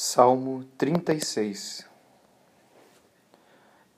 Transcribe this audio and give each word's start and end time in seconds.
Salmo 0.00 0.64
36 0.78 1.84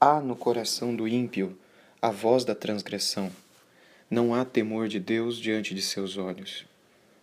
Há 0.00 0.18
no 0.18 0.34
coração 0.34 0.96
do 0.96 1.06
ímpio 1.06 1.58
a 2.00 2.10
voz 2.10 2.42
da 2.42 2.54
transgressão. 2.54 3.30
Não 4.10 4.34
há 4.34 4.46
temor 4.46 4.88
de 4.88 4.98
Deus 4.98 5.36
diante 5.36 5.74
de 5.74 5.82
seus 5.82 6.16
olhos. 6.16 6.64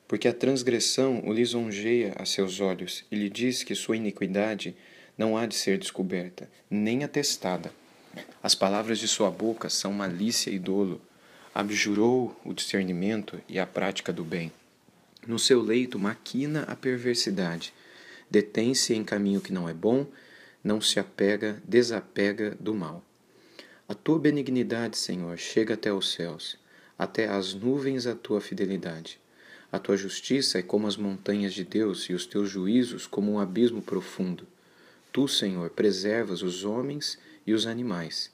Porque 0.08 0.28
a 0.28 0.34
transgressão 0.34 1.24
o 1.26 1.34
lisonjeia 1.34 2.14
a 2.20 2.24
seus 2.24 2.60
olhos 2.60 3.04
e 3.12 3.16
lhe 3.16 3.32
diz 3.32 3.64
que 3.64 3.74
sua 3.74 3.98
iniquidade 3.98 4.76
não 5.18 5.36
há 5.36 5.48
de 5.48 5.56
ser 5.56 5.80
descoberta, 5.80 6.48
nem 6.70 7.04
atestada. 7.04 7.72
As 8.44 8.54
palavras 8.54 9.00
de 9.00 9.08
sua 9.08 9.32
boca 9.32 9.72
são 9.72 9.92
malícia 9.92 10.52
e 10.52 10.60
dolo. 10.60 11.02
Abjurou 11.52 12.40
o 12.46 12.54
discernimento 12.54 13.42
e 13.50 13.58
a 13.58 13.66
prática 13.66 14.14
do 14.14 14.24
bem. 14.24 14.52
No 15.26 15.40
seu 15.40 15.64
leito 15.64 15.98
maquina 15.98 16.62
a 16.68 16.76
perversidade 16.76 17.74
detém-se 18.30 18.94
em 18.94 19.04
caminho 19.04 19.42
que 19.42 19.54
não 19.54 19.68
é 19.68 19.74
bom, 19.74 20.06
não 20.64 20.82
se 20.82 21.00
apega, 21.00 21.62
desapega 21.66 22.56
do 22.60 22.74
mal. 22.74 23.04
A 23.88 23.94
tua 23.94 24.20
benignidade, 24.20 24.98
Senhor, 24.98 25.38
chega 25.38 25.76
até 25.76 25.94
os 25.94 26.12
céus, 26.12 26.58
até 26.98 27.28
as 27.28 27.54
nuvens 27.54 28.06
a 28.06 28.16
tua 28.16 28.42
fidelidade. 28.42 29.20
A 29.72 29.80
tua 29.80 29.96
justiça 29.96 30.60
é 30.60 30.62
como 30.62 30.88
as 30.88 30.98
montanhas 30.98 31.54
de 31.54 31.64
Deus 31.64 32.04
e 32.04 32.14
os 32.14 32.26
teus 32.26 32.50
juízos 32.50 33.08
como 33.08 33.32
um 33.32 33.40
abismo 33.40 33.82
profundo. 33.82 34.46
Tu, 35.12 35.28
Senhor, 35.28 35.70
preservas 35.70 36.42
os 36.42 36.64
homens 36.64 37.18
e 37.46 37.54
os 37.54 37.66
animais. 37.66 38.32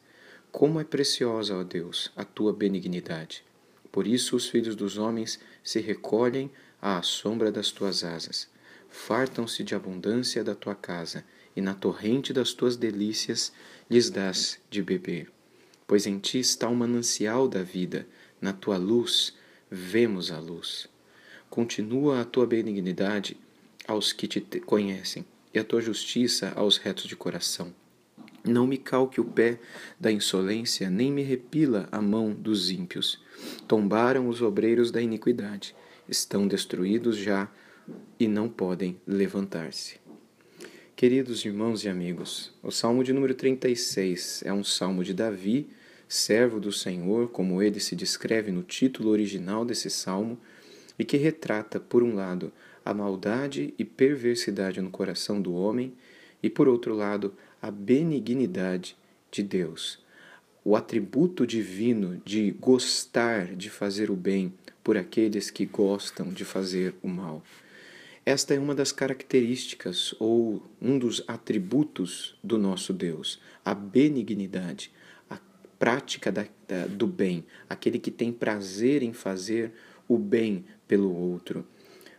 Como 0.52 0.80
é 0.80 0.84
preciosa, 0.84 1.56
ó 1.56 1.64
Deus, 1.64 2.12
a 2.16 2.24
tua 2.24 2.54
benignidade. 2.54 3.44
Por 3.92 4.08
isso 4.08 4.36
os 4.36 4.48
filhos 4.48 4.76
dos 4.76 4.98
homens 4.98 5.40
se 5.64 5.80
recolhem 5.80 6.52
à 6.82 7.02
sombra 7.02 7.52
das 7.52 7.72
tuas 7.72 8.04
asas 8.04 8.53
fartam-se 8.94 9.64
de 9.64 9.74
abundância 9.74 10.44
da 10.44 10.54
tua 10.54 10.76
casa, 10.76 11.26
e 11.56 11.62
na 11.62 11.74
torrente 11.74 12.32
das 12.32 12.54
tuas 12.54 12.78
delícias 12.78 13.52
lhes 13.90 14.10
dás 14.10 14.60
de 14.70 14.82
beber. 14.82 15.32
Pois 15.86 16.06
em 16.06 16.20
ti 16.20 16.40
está 16.40 16.70
o 16.70 16.76
manancial 16.76 17.48
da 17.48 17.64
vida, 17.64 18.08
na 18.40 18.54
tua 18.54 18.78
luz 18.78 19.34
vemos 19.70 20.32
a 20.32 20.40
luz. 20.40 20.88
Continua 21.50 22.22
a 22.22 22.26
tua 22.26 22.46
benignidade 22.46 23.36
aos 23.88 24.14
que 24.14 24.28
te 24.28 24.40
conhecem, 24.60 25.26
e 25.54 25.60
a 25.60 25.64
tua 25.64 25.82
justiça 25.82 26.54
aos 26.56 26.78
retos 26.78 27.06
de 27.06 27.16
coração. 27.16 27.74
Não 28.46 28.68
me 28.68 28.78
calque 28.78 29.20
o 29.20 29.26
pé 29.26 29.60
da 30.00 30.12
insolência, 30.12 30.90
nem 30.90 31.12
me 31.12 31.24
repila 31.24 31.88
a 31.92 32.02
mão 32.02 32.32
dos 32.32 32.70
ímpios. 32.70 33.20
Tombaram 33.68 34.28
os 34.28 34.42
obreiros 34.42 34.92
da 34.92 35.02
iniquidade, 35.02 35.76
estão 36.08 36.48
destruídos 36.48 37.18
já 37.18 37.50
e 38.20 38.28
não 38.28 38.48
podem 38.48 39.00
levantar-se. 39.06 40.00
Queridos 40.96 41.44
irmãos 41.44 41.84
e 41.84 41.90
amigos, 41.90 42.54
o 42.62 42.72
Salmo 42.72 43.04
de 43.04 43.12
número 43.12 43.34
36 43.34 44.44
é 44.46 44.54
um 44.54 44.64
salmo 44.64 45.04
de 45.04 45.14
Davi, 45.14 45.68
servo 46.08 46.60
do 46.60 46.72
Senhor, 46.72 47.30
como 47.30 47.62
ele 47.62 47.80
se 47.80 47.96
descreve 47.96 48.52
no 48.52 48.64
título 48.64 49.10
original 49.10 49.66
desse 49.66 49.90
salmo, 49.90 50.38
e 50.98 51.04
que 51.04 51.18
retrata, 51.18 51.80
por 51.80 52.04
um 52.04 52.16
lado, 52.16 52.54
a 52.86 52.94
maldade 52.94 53.74
e 53.78 53.84
perversidade 53.84 54.80
no 54.80 54.92
coração 54.92 55.42
do 55.42 55.54
homem, 55.54 55.94
e 56.42 56.50
por 56.50 56.68
outro 56.68 56.94
lado, 56.94 57.34
a 57.62 57.72
benignidade 57.72 58.96
de 59.32 59.42
Deus, 59.42 60.00
o 60.64 60.76
atributo 60.76 61.48
divino 61.48 62.22
de 62.24 62.52
gostar 62.52 63.56
de 63.56 63.70
fazer 63.70 64.12
o 64.12 64.16
bem 64.16 64.54
por 64.84 64.98
aqueles 64.98 65.50
que 65.50 65.66
gostam 65.66 66.30
de 66.30 66.46
fazer 66.46 66.94
o 67.02 67.08
mal. 67.08 67.42
Esta 68.26 68.54
é 68.54 68.60
uma 68.60 68.74
das 68.74 68.94
características 68.94 70.16
ou 70.18 70.64
um 70.82 70.98
dos 70.98 71.22
atributos 71.28 72.38
do 72.42 72.58
nosso 72.58 72.94
Deus, 72.94 73.42
a 73.66 73.74
benignidade, 73.74 74.92
a 75.30 75.38
prática 75.78 76.32
da, 76.32 76.46
da, 76.66 76.88
do 76.88 77.06
bem, 77.06 77.46
aquele 77.70 78.00
que 78.00 78.10
tem 78.10 78.32
prazer 78.32 79.04
em 79.04 79.12
fazer 79.12 79.74
o 80.08 80.18
bem 80.18 80.64
pelo 80.88 81.14
outro. 81.14 81.68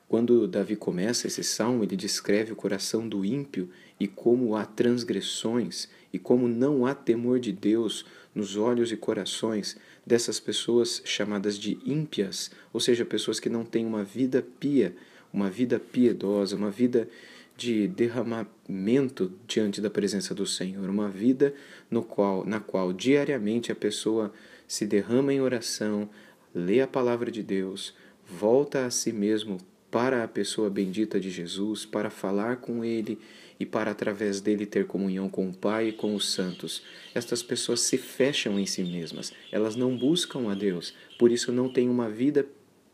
Quando 0.07 0.47
Davi 0.47 0.77
começa 0.77 1.27
esse 1.27 1.43
salmo, 1.43 1.83
ele 1.83 1.97
descreve 1.97 2.53
o 2.53 2.57
coração 2.57 3.09
do 3.09 3.25
ímpio 3.25 3.71
e 3.99 4.07
como 4.07 4.55
há 4.57 4.67
transgressões 4.67 5.89
e 6.13 6.19
como 6.19 6.47
não 6.47 6.85
há 6.85 6.95
temor 6.95 7.41
de 7.41 7.51
Deus 7.51 8.05
nos 8.35 8.59
olhos 8.59 8.93
e 8.93 8.97
corações 8.97 9.79
dessas 10.07 10.39
pessoas 10.39 11.01
chamadas 11.03 11.59
de 11.59 11.79
ímpias, 11.83 12.51
ou 12.75 12.79
seja, 12.79 13.07
pessoas 13.07 13.41
que 13.41 13.49
não 13.49 13.65
têm 13.65 13.87
uma 13.87 14.05
vida 14.05 14.47
pia 14.61 14.95
uma 15.35 15.51
vida 15.51 15.81
piedosa, 15.81 16.55
uma 16.55 16.71
vida 16.71 17.09
de 17.57 17.89
derramamento 17.89 19.33
diante 19.49 19.81
da 19.81 19.91
presença 19.91 20.33
do 20.33 20.47
Senhor, 20.47 20.89
uma 20.89 21.09
vida 21.09 21.53
no 21.91 22.03
qual, 22.03 22.47
na 22.47 22.61
qual 22.61 22.93
diariamente 22.93 23.73
a 23.73 23.75
pessoa 23.75 24.33
se 24.67 24.87
derrama 24.87 25.33
em 25.33 25.41
oração, 25.41 26.09
lê 26.55 26.81
a 26.81 26.87
palavra 26.87 27.33
de 27.33 27.43
Deus, 27.43 27.95
volta 28.25 28.87
a 28.87 28.91
si 28.91 29.13
mesmo 29.13 29.59
para 29.91 30.25
a 30.25 30.29
pessoa 30.29 30.71
bendita 30.71 31.19
de 31.19 31.31
Jesus, 31.31 31.85
para 31.85 32.11
falar 32.11 32.57
com 32.57 32.85
ele 32.85 33.19
e 33.59 33.67
para 33.67 33.91
através 33.91 34.41
dele 34.41 34.67
ter 34.67 34.87
comunhão 34.87 35.29
com 35.29 35.49
o 35.49 35.55
Pai 35.55 35.89
e 35.89 35.93
com 35.93 36.15
os 36.15 36.33
santos. 36.33 36.83
Estas 37.15 37.43
pessoas 37.43 37.81
se 37.81 37.97
fecham 37.97 38.59
em 38.59 38.67
si 38.67 38.83
mesmas, 38.83 39.33
elas 39.53 39.77
não 39.77 39.97
buscam 39.97 40.51
a 40.51 40.55
Deus, 40.55 40.95
por 41.19 41.31
isso 41.31 41.53
não 41.53 41.69
têm 41.69 41.89
uma 41.89 42.09
vida 42.09 42.47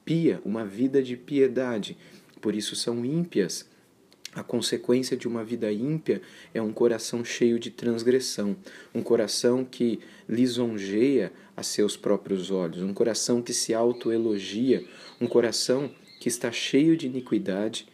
pia, 0.04 0.40
uma 0.44 0.64
vida 0.64 1.02
de 1.02 1.16
piedade 1.16 1.96
por 2.40 2.54
isso 2.54 2.74
são 2.74 3.04
ímpias. 3.04 3.68
A 4.32 4.44
consequência 4.44 5.16
de 5.16 5.26
uma 5.26 5.44
vida 5.44 5.72
ímpia 5.72 6.22
é 6.54 6.62
um 6.62 6.72
coração 6.72 7.24
cheio 7.24 7.58
de 7.58 7.68
transgressão, 7.68 8.56
um 8.94 9.02
coração 9.02 9.64
que 9.64 9.98
lisonjeia 10.28 11.32
a 11.56 11.64
seus 11.64 11.96
próprios 11.96 12.48
olhos, 12.48 12.80
um 12.80 12.94
coração 12.94 13.42
que 13.42 13.52
se 13.52 13.74
autoelogia, 13.74 14.84
um 15.20 15.26
coração 15.26 15.90
que 16.20 16.28
está 16.28 16.52
cheio 16.52 16.96
de 16.96 17.06
iniquidade, 17.06 17.88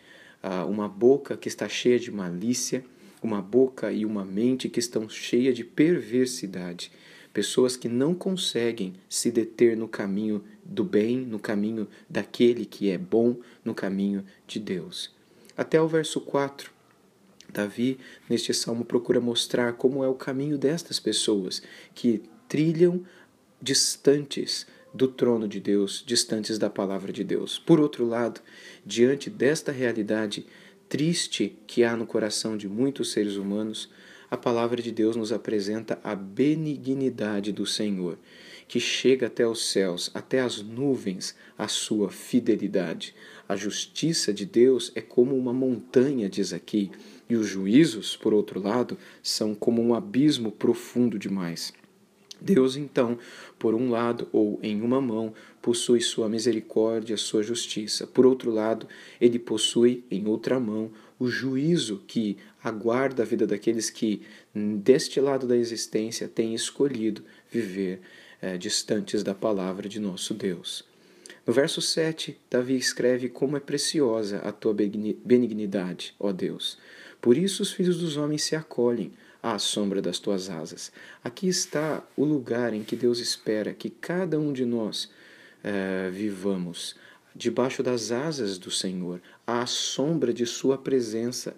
uma 0.68 0.86
boca 0.88 1.38
que 1.38 1.48
está 1.48 1.68
cheia 1.70 1.98
de 1.98 2.10
malícia, 2.10 2.84
uma 3.22 3.40
boca 3.40 3.90
e 3.90 4.04
uma 4.04 4.24
mente 4.24 4.68
que 4.68 4.78
estão 4.78 5.08
cheias 5.08 5.56
de 5.56 5.64
perversidade. 5.64 6.92
Pessoas 7.36 7.76
que 7.76 7.86
não 7.86 8.14
conseguem 8.14 8.94
se 9.10 9.30
deter 9.30 9.76
no 9.76 9.86
caminho 9.86 10.42
do 10.64 10.82
bem, 10.82 11.18
no 11.18 11.38
caminho 11.38 11.86
daquele 12.08 12.64
que 12.64 12.88
é 12.88 12.96
bom, 12.96 13.36
no 13.62 13.74
caminho 13.74 14.24
de 14.46 14.58
Deus. 14.58 15.14
Até 15.54 15.78
o 15.78 15.86
verso 15.86 16.18
4, 16.18 16.70
Davi, 17.52 17.98
neste 18.26 18.54
salmo, 18.54 18.86
procura 18.86 19.20
mostrar 19.20 19.74
como 19.74 20.02
é 20.02 20.08
o 20.08 20.14
caminho 20.14 20.56
destas 20.56 20.98
pessoas 20.98 21.60
que 21.94 22.22
trilham 22.48 23.04
distantes 23.60 24.66
do 24.94 25.06
trono 25.06 25.46
de 25.46 25.60
Deus, 25.60 26.02
distantes 26.06 26.56
da 26.56 26.70
palavra 26.70 27.12
de 27.12 27.22
Deus. 27.22 27.58
Por 27.58 27.78
outro 27.78 28.06
lado, 28.06 28.40
diante 28.82 29.28
desta 29.28 29.70
realidade 29.70 30.46
triste 30.88 31.54
que 31.66 31.84
há 31.84 31.94
no 31.98 32.06
coração 32.06 32.56
de 32.56 32.66
muitos 32.66 33.12
seres 33.12 33.36
humanos, 33.36 33.90
a 34.30 34.36
palavra 34.36 34.82
de 34.82 34.90
Deus 34.90 35.16
nos 35.16 35.32
apresenta 35.32 35.98
a 36.02 36.14
benignidade 36.14 37.52
do 37.52 37.64
Senhor, 37.64 38.18
que 38.68 38.80
chega 38.80 39.26
até 39.26 39.46
os 39.46 39.70
céus, 39.70 40.10
até 40.12 40.40
as 40.40 40.60
nuvens, 40.60 41.36
a 41.56 41.68
sua 41.68 42.10
fidelidade. 42.10 43.14
A 43.48 43.54
justiça 43.54 44.32
de 44.32 44.44
Deus 44.44 44.90
é 44.94 45.00
como 45.00 45.36
uma 45.36 45.52
montanha, 45.52 46.28
diz 46.28 46.52
aqui, 46.52 46.90
e 47.28 47.36
os 47.36 47.46
juízos, 47.46 48.16
por 48.16 48.34
outro 48.34 48.60
lado, 48.60 48.98
são 49.22 49.54
como 49.54 49.82
um 49.82 49.94
abismo 49.94 50.50
profundo 50.50 51.18
demais. 51.18 51.72
Deus, 52.40 52.76
então, 52.76 53.18
por 53.58 53.74
um 53.74 53.90
lado 53.90 54.28
ou 54.32 54.58
em 54.62 54.82
uma 54.82 55.00
mão, 55.00 55.32
possui 55.62 56.00
sua 56.00 56.28
misericórdia, 56.28 57.16
sua 57.16 57.42
justiça. 57.42 58.06
Por 58.06 58.26
outro 58.26 58.50
lado, 58.50 58.86
ele 59.20 59.38
possui 59.38 60.04
em 60.10 60.26
outra 60.26 60.60
mão 60.60 60.90
o 61.18 61.28
juízo 61.28 62.02
que 62.06 62.36
aguarda 62.62 63.22
a 63.22 63.26
vida 63.26 63.46
daqueles 63.46 63.90
que, 63.90 64.22
deste 64.54 65.20
lado 65.20 65.46
da 65.46 65.56
existência, 65.56 66.28
têm 66.28 66.54
escolhido 66.54 67.22
viver 67.50 68.00
é, 68.40 68.58
distantes 68.58 69.22
da 69.22 69.34
palavra 69.34 69.88
de 69.88 69.98
nosso 69.98 70.34
Deus. 70.34 70.84
No 71.46 71.52
verso 71.52 71.80
7, 71.80 72.36
Davi 72.50 72.76
escreve 72.76 73.28
como 73.28 73.56
é 73.56 73.60
preciosa 73.60 74.38
a 74.38 74.50
tua 74.50 74.74
benignidade, 74.74 76.14
ó 76.18 76.32
Deus. 76.32 76.76
Por 77.20 77.36
isso 77.36 77.62
os 77.62 77.72
filhos 77.72 77.98
dos 77.98 78.16
homens 78.16 78.42
se 78.42 78.56
acolhem 78.56 79.12
à 79.42 79.58
sombra 79.58 80.02
das 80.02 80.18
tuas 80.18 80.50
asas. 80.50 80.90
Aqui 81.22 81.46
está 81.46 82.04
o 82.16 82.24
lugar 82.24 82.74
em 82.74 82.82
que 82.82 82.96
Deus 82.96 83.20
espera 83.20 83.72
que 83.72 83.88
cada 83.88 84.38
um 84.40 84.52
de 84.52 84.64
nós 84.64 85.08
é, 85.62 86.10
vivamos, 86.10 86.96
debaixo 87.36 87.82
das 87.82 88.10
asas 88.10 88.58
do 88.58 88.70
Senhor, 88.70 89.20
à 89.46 89.66
sombra 89.66 90.32
de 90.32 90.46
Sua 90.46 90.78
presença, 90.78 91.54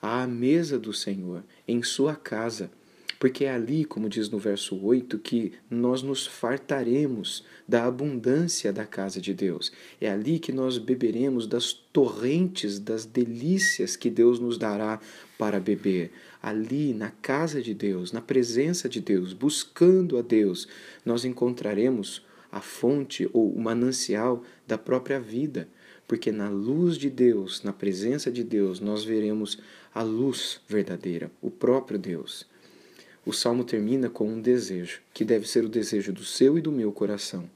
à 0.00 0.26
mesa 0.26 0.78
do 0.78 0.92
Senhor, 0.92 1.42
em 1.66 1.82
Sua 1.82 2.14
casa. 2.14 2.70
porque 3.18 3.46
é 3.46 3.50
ali, 3.50 3.84
como 3.84 4.08
diz 4.10 4.28
no 4.28 4.38
verso 4.38 4.76
8, 4.76 5.18
que 5.18 5.52
nós 5.70 6.02
nos 6.02 6.26
fartaremos 6.26 7.44
da 7.66 7.86
abundância 7.86 8.72
da 8.72 8.84
casa 8.84 9.20
de 9.20 9.32
Deus. 9.32 9.72
É 9.98 10.10
ali 10.10 10.38
que 10.38 10.52
nós 10.52 10.76
beberemos 10.76 11.46
das 11.46 11.72
torrentes, 11.72 12.78
das 12.78 13.06
delícias 13.06 13.96
que 13.96 14.10
Deus 14.10 14.38
nos 14.38 14.58
dará 14.58 15.00
para 15.38 15.58
beber. 15.58 16.12
Ali, 16.42 16.92
na 16.92 17.10
casa 17.10 17.62
de 17.62 17.72
Deus, 17.72 18.12
na 18.12 18.20
presença 18.20 18.86
de 18.86 19.00
Deus, 19.00 19.32
buscando 19.32 20.18
a 20.18 20.22
Deus, 20.22 20.68
nós 21.04 21.24
encontraremos 21.24 22.25
a 22.50 22.60
fonte 22.60 23.28
ou 23.32 23.52
o 23.52 23.60
manancial 23.60 24.42
da 24.66 24.78
própria 24.78 25.20
vida 25.20 25.68
porque 26.06 26.30
na 26.30 26.48
luz 26.48 26.96
de 26.96 27.10
Deus, 27.10 27.62
na 27.62 27.72
presença 27.72 28.30
de 28.30 28.44
Deus, 28.44 28.80
nós 28.80 29.04
veremos 29.04 29.58
a 29.94 30.02
luz 30.02 30.60
verdadeira, 30.68 31.30
o 31.42 31.50
próprio 31.50 31.98
Deus. 31.98 32.46
O 33.24 33.32
salmo 33.32 33.64
termina 33.64 34.08
com 34.08 34.28
um 34.28 34.40
desejo, 34.40 35.00
que 35.12 35.24
deve 35.24 35.48
ser 35.48 35.64
o 35.64 35.68
desejo 35.68 36.12
do 36.12 36.24
seu 36.24 36.56
e 36.56 36.60
do 36.60 36.70
meu 36.70 36.92
coração, 36.92 37.50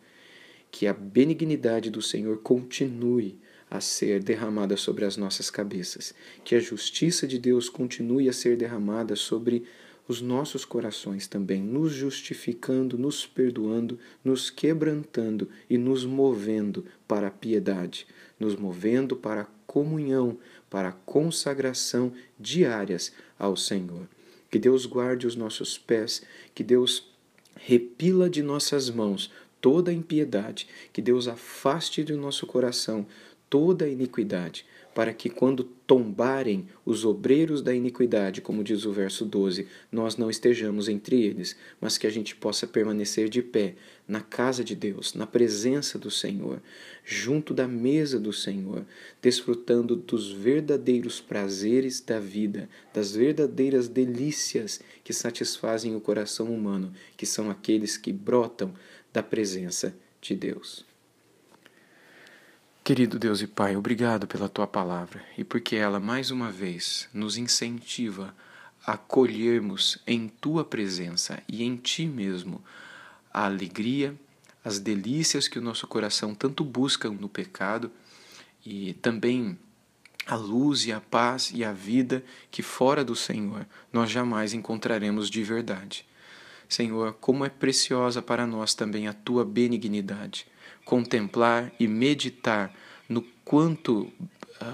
que 0.71 0.87
a 0.87 0.93
benignidade 0.93 1.91
do 1.91 2.03
Senhor 2.03 2.39
continue 2.39 3.39
a 3.71 3.81
ser 3.81 4.21
derramada 4.21 4.77
sobre 4.77 5.05
as 5.05 5.17
nossas 5.17 5.49
cabeças, 5.49 6.13
que 6.43 6.57
a 6.57 6.61
justiça 6.61 7.27
de 7.27 7.39
Deus 7.39 7.69
continue 7.69 8.29
a 8.29 8.33
ser 8.33 8.57
derramada 8.57 9.15
sobre 9.15 9.63
os 10.11 10.21
nossos 10.21 10.65
corações 10.65 11.29
também, 11.29 11.63
nos 11.63 11.93
justificando, 11.93 12.99
nos 12.99 13.25
perdoando, 13.25 13.97
nos 14.25 14.51
quebrantando 14.51 15.49
e 15.69 15.79
nos 15.79 16.05
movendo 16.05 16.85
para 17.07 17.29
a 17.29 17.31
piedade, 17.31 18.07
nos 18.39 18.57
movendo 18.57 19.15
para 19.15 19.43
a 19.43 19.47
comunhão, 19.67 20.37
para 20.69 20.89
a 20.89 20.93
consagração 20.93 22.13
diárias 22.39 23.13
ao 23.39 23.57
Senhor. 23.57 24.09
Que 24.51 24.59
Deus 24.59 24.85
guarde 24.85 25.29
os 25.29 25.37
nossos 25.37 25.79
pés, 25.79 26.23
que 26.53 26.65
Deus 26.65 27.09
repila 27.55 28.29
de 28.29 28.43
nossas 28.43 28.91
mãos 28.91 29.31
toda 29.61 29.93
impiedade, 29.93 30.67
que 30.93 31.01
Deus 31.01 31.29
afaste 31.29 32.03
do 32.03 32.17
nosso 32.17 32.47
coração 32.47 33.07
toda 33.51 33.85
a 33.85 33.89
iniquidade, 33.89 34.65
para 34.95 35.13
que 35.13 35.29
quando 35.29 35.65
tombarem 35.65 36.69
os 36.87 37.05
obreiros 37.05 37.63
da 37.63 37.75
iniquidade, 37.75 38.41
como 38.41 38.63
diz 38.63 38.85
o 38.85 38.93
verso 38.93 39.25
12, 39.25 39.67
nós 39.91 40.17
não 40.17 40.31
estejamos 40.31 40.89
entre 40.89 41.21
eles, 41.23 41.57
mas 41.81 41.99
que 41.99 42.07
a 42.07 42.11
gente 42.11 42.35
possa 42.37 42.67
permanecer 42.67 43.29
de 43.29 43.43
pé 43.43 43.75
na 44.07 44.21
casa 44.21 44.63
de 44.63 44.75
Deus, 44.75 45.15
na 45.15 45.27
presença 45.27 45.99
do 45.99 46.11
Senhor, 46.11 46.63
junto 47.05 47.53
da 47.53 47.67
mesa 47.67 48.19
do 48.19 48.33
Senhor, 48.33 48.85
desfrutando 49.21 49.97
dos 49.97 50.31
verdadeiros 50.31 51.21
prazeres 51.21 52.01
da 52.01 52.21
vida, 52.21 52.69
das 52.95 53.13
verdadeiras 53.13 53.89
delícias 53.89 54.81
que 55.03 55.13
satisfazem 55.13 55.95
o 55.97 56.01
coração 56.01 56.55
humano, 56.55 56.93
que 57.17 57.27
são 57.27 57.51
aqueles 57.51 57.97
que 57.97 58.13
brotam 58.13 58.73
da 59.13 59.23
presença 59.23 59.95
de 60.21 60.35
Deus. 60.37 60.90
Querido 62.91 63.21
Deus 63.21 63.41
e 63.41 63.47
Pai, 63.47 63.77
obrigado 63.77 64.27
pela 64.27 64.49
tua 64.49 64.67
palavra 64.67 65.25
e 65.39 65.45
porque 65.45 65.77
ela 65.77 66.01
mais 66.01 66.33
uma 66.33 66.51
vez 66.51 67.09
nos 67.15 67.37
incentiva 67.37 68.35
a 68.85 68.97
colhermos 68.97 69.97
em 70.05 70.27
tua 70.27 70.65
presença 70.65 71.41
e 71.47 71.63
em 71.63 71.77
ti 71.77 72.05
mesmo 72.05 72.61
a 73.33 73.45
alegria, 73.45 74.13
as 74.65 74.81
delícias 74.81 75.47
que 75.47 75.57
o 75.57 75.63
nosso 75.63 75.87
coração 75.87 76.35
tanto 76.35 76.65
busca 76.65 77.09
no 77.09 77.29
pecado 77.29 77.93
e 78.67 78.95
também 78.95 79.57
a 80.27 80.35
luz 80.35 80.85
e 80.85 80.93
a 80.93 81.01
paz 81.01 81.53
e 81.55 81.65
a 81.65 81.73
vida 81.73 82.25
que 82.51 82.61
fora 82.61 83.05
do 83.05 83.15
Senhor 83.15 83.69
nós 83.93 84.11
jamais 84.11 84.53
encontraremos 84.53 85.31
de 85.31 85.45
verdade. 85.45 86.05
Senhor, 86.71 87.15
como 87.21 87.45
é 87.45 87.49
preciosa 87.49 88.23
para 88.23 88.47
nós 88.47 88.73
também 88.73 89.09
a 89.09 89.13
tua 89.13 89.45
benignidade 89.45 90.47
contemplar 90.85 91.73
e 91.79 91.87
meditar 91.87 92.75
no 93.09 93.23
quanto 93.45 94.03
uh, 94.03 94.13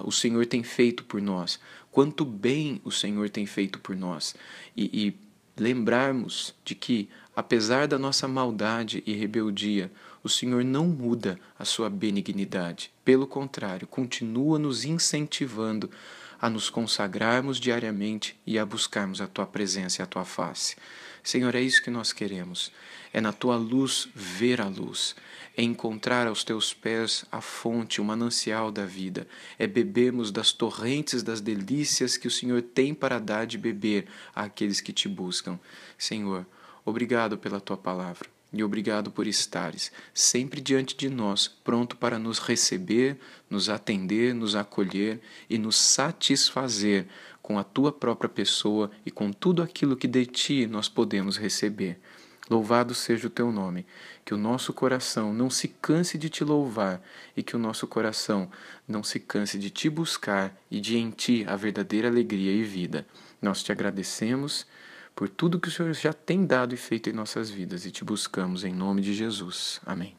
o 0.05 0.13
Senhor 0.13 0.47
tem 0.47 0.63
feito 0.63 1.05
por 1.05 1.21
nós, 1.21 1.61
quanto 1.91 2.25
bem 2.25 2.81
o 2.85 2.91
Senhor 2.91 3.29
tem 3.29 3.47
feito 3.47 3.79
por 3.81 3.97
nós, 3.97 4.35
e, 4.77 4.85
e 4.93 5.17
lembrarmos 5.61 6.55
de 6.65 6.75
que, 6.75 7.09
apesar 7.35 7.87
da 7.87 7.99
nossa 7.99 8.29
maldade 8.29 9.03
e 9.07 9.13
rebeldia, 9.15 9.91
o 10.23 10.29
Senhor 10.29 10.65
não 10.65 10.87
muda 10.87 11.39
a 11.59 11.65
sua 11.65 11.89
benignidade. 11.89 12.91
Pelo 13.05 13.27
contrário, 13.27 13.87
continua 13.87 14.59
nos 14.59 14.85
incentivando 14.85 15.91
a 16.41 16.51
nos 16.51 16.69
consagrarmos 16.69 17.59
diariamente 17.59 18.39
e 18.47 18.59
a 18.59 18.67
buscarmos 18.67 19.21
a 19.21 19.27
tua 19.27 19.47
presença 19.47 20.01
e 20.01 20.03
a 20.03 20.07
tua 20.07 20.25
face. 20.25 20.77
Senhor, 21.27 21.57
é 21.57 21.61
isso 21.61 21.83
que 21.83 21.91
nós 21.91 22.13
queremos. 22.13 22.71
É 23.13 23.21
na 23.21 23.33
tua 23.33 23.57
luz 23.57 24.09
ver 24.15 24.61
a 24.61 24.69
luz, 24.69 25.17
é 25.57 25.63
encontrar 25.63 26.29
aos 26.29 26.45
teus 26.45 26.73
pés 26.73 27.25
a 27.33 27.41
fonte, 27.41 28.01
o 28.01 28.05
manancial 28.05 28.71
da 28.71 28.87
vida, 28.87 29.27
é 29.59 29.67
bebermos 29.67 30.31
das 30.31 30.53
torrentes 30.53 31.25
das 31.25 31.41
delícias 31.41 32.17
que 32.17 32.29
o 32.29 32.31
Senhor 32.31 32.63
tem 32.63 32.95
para 32.95 33.19
dar 33.19 33.45
de 33.45 33.59
beber 33.59 34.07
àqueles 34.33 34.81
que 34.81 34.93
te 34.93 35.09
buscam. 35.09 35.59
Senhor, 35.99 36.47
obrigado 36.85 37.37
pela 37.37 37.61
tua 37.61 37.77
palavra 37.77 38.36
e 38.61 38.65
obrigado 38.65 39.11
por 39.11 39.27
estares 39.27 39.93
sempre 40.13 40.61
diante 40.61 40.97
de 40.97 41.09
nós, 41.09 41.49
pronto 41.49 41.97
para 41.97 42.19
nos 42.19 42.39
receber, 42.39 43.19
nos 43.49 43.69
atender, 43.69 44.35
nos 44.35 44.55
acolher 44.55 45.21
e 45.49 45.59
nos 45.59 45.77
satisfazer 45.77 47.07
com 47.43 47.59
a 47.59 47.65
tua 47.65 47.93
própria 47.93 48.29
pessoa 48.29 48.91
e 49.05 49.11
com 49.11 49.31
tudo 49.31 49.63
aquilo 49.63 49.97
que 49.97 50.09
de 50.09 50.27
ti 50.27 50.67
nós 50.67 50.89
podemos 50.89 51.37
receber. 51.37 51.99
Louvado 52.49 52.95
seja 52.95 53.27
o 53.27 53.31
teu 53.31 53.51
nome, 53.51 53.85
que 54.25 54.33
o 54.33 54.37
nosso 54.37 54.73
coração 54.73 55.35
não 55.35 55.51
se 55.51 55.67
canse 55.67 56.17
de 56.17 56.29
te 56.29 56.45
louvar 56.45 57.03
e 57.37 57.43
que 57.43 57.57
o 57.57 57.59
nosso 57.59 57.87
coração 57.89 58.49
não 58.87 59.03
se 59.03 59.19
canse 59.19 59.59
de 59.59 59.69
te 59.69 59.91
buscar 59.91 60.57
e 60.71 60.81
de 60.81 60.97
em 60.97 61.11
ti 61.11 61.45
a 61.49 61.57
verdadeira 61.57 62.07
alegria 62.09 62.53
e 62.53 62.63
vida. 62.63 63.05
Nós 63.43 63.65
te 63.65 63.73
agradecemos 63.73 64.65
por 65.17 65.31
tudo 65.31 65.59
que 65.59 65.69
o 65.69 65.71
Senhor 65.71 65.95
já 65.95 66.13
tem 66.13 66.45
dado 66.45 66.75
e 66.75 66.77
feito 66.77 67.09
em 67.09 67.13
nossas 67.15 67.49
vidas 67.49 67.87
e 67.87 67.91
te 67.91 68.05
buscamos 68.05 68.63
em 68.63 68.75
nome 68.75 69.01
de 69.01 69.15
Jesus. 69.15 69.81
Amém. 69.85 70.15